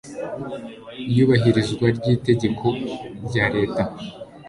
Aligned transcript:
iyubahirizwa 1.09 1.85
ry 1.97 2.05
itegeko 2.15 2.67
rya 3.27 3.45
leta 3.55 3.83